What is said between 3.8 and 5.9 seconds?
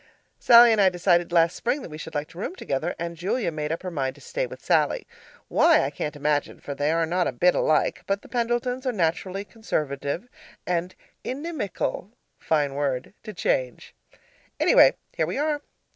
her mind to stay with Sallie why,